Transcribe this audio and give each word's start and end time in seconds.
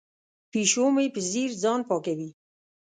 پیشو 0.51 0.85
مې 0.95 1.05
په 1.13 1.19
ځیر 1.31 1.49
ځان 1.61 1.79
پاکوي. 1.89 2.29